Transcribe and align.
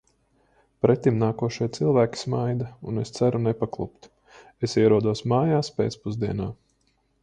Pretimnākošie 0.85 1.67
cilvēki 1.79 2.21
smaida, 2.23 2.71
un 2.93 3.03
es 3.03 3.15
ceru 3.19 3.45
nepaklupt. 3.45 4.11
Es 4.69 4.77
ierodos 4.87 5.27
mājās 5.35 5.75
pēcpusdienā. 5.81 6.55